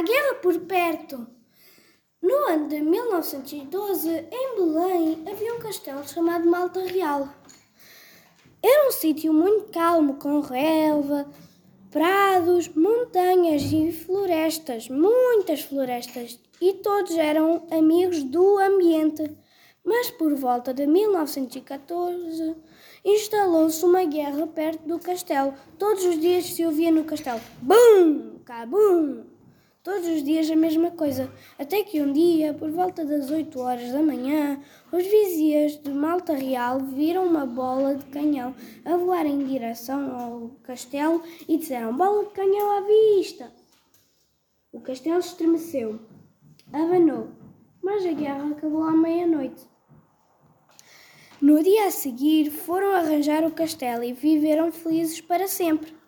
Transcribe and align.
a 0.00 0.02
guerra 0.02 0.34
por 0.36 0.58
perto. 0.60 1.26
No 2.22 2.34
ano 2.48 2.68
de 2.68 2.80
1912, 2.80 4.08
em 4.32 4.56
Belém, 4.56 5.22
havia 5.30 5.54
um 5.54 5.58
castelo 5.58 6.08
chamado 6.08 6.48
Malta 6.48 6.80
Real. 6.80 7.28
Era 8.62 8.88
um 8.88 8.92
sítio 8.92 9.30
muito 9.30 9.70
calmo, 9.70 10.14
com 10.14 10.40
relva, 10.40 11.28
prados, 11.90 12.68
montanhas 12.68 13.70
e 13.70 13.92
florestas, 13.92 14.88
muitas 14.88 15.60
florestas, 15.60 16.40
e 16.62 16.72
todos 16.74 17.14
eram 17.18 17.66
amigos 17.70 18.22
do 18.22 18.56
ambiente. 18.56 19.30
Mas 19.84 20.10
por 20.10 20.34
volta 20.34 20.72
de 20.72 20.86
1914 20.86 22.56
instalou-se 23.04 23.84
uma 23.84 24.04
guerra 24.04 24.46
perto 24.46 24.88
do 24.88 24.98
castelo. 24.98 25.52
Todos 25.78 26.04
os 26.04 26.18
dias 26.18 26.46
se 26.46 26.64
ouvia 26.64 26.90
no 26.90 27.04
castelo: 27.04 27.40
BUM! 27.60 28.40
Cabum! 28.46 29.39
Todos 29.82 30.06
os 30.08 30.22
dias 30.22 30.50
a 30.50 30.56
mesma 30.56 30.90
coisa, 30.90 31.32
até 31.58 31.82
que 31.82 32.02
um 32.02 32.12
dia, 32.12 32.52
por 32.52 32.70
volta 32.70 33.02
das 33.02 33.30
8 33.30 33.58
horas 33.58 33.90
da 33.90 34.02
manhã, 34.02 34.60
os 34.92 35.02
vizias 35.02 35.78
de 35.78 35.90
Malta 35.90 36.34
Real 36.34 36.80
viram 36.80 37.24
uma 37.24 37.46
bola 37.46 37.94
de 37.94 38.04
canhão 38.04 38.54
a 38.84 38.94
voar 38.98 39.24
em 39.24 39.42
direção 39.46 40.14
ao 40.20 40.50
castelo 40.62 41.22
e 41.48 41.56
disseram: 41.56 41.96
Bola 41.96 42.26
de 42.26 42.30
canhão 42.32 42.76
à 42.76 42.82
vista! 42.82 43.50
O 44.70 44.82
castelo 44.82 45.20
estremeceu, 45.20 45.98
abanou, 46.70 47.28
mas 47.82 48.04
a 48.04 48.12
guerra 48.12 48.50
acabou 48.50 48.82
à 48.82 48.92
meia-noite. 48.92 49.66
No 51.40 51.62
dia 51.62 51.86
a 51.86 51.90
seguir, 51.90 52.50
foram 52.50 52.92
arranjar 52.92 53.46
o 53.46 53.50
castelo 53.50 54.04
e 54.04 54.12
viveram 54.12 54.70
felizes 54.70 55.22
para 55.22 55.48
sempre. 55.48 55.99